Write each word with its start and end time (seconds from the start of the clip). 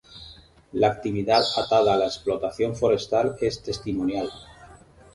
La 0.71 0.87
actividad 0.87 1.43
atada 1.59 1.93
a 1.93 1.97
la 1.97 2.05
explotación 2.05 2.75
forestal 2.75 3.35
es 3.39 3.61
testimonial. 3.61 4.31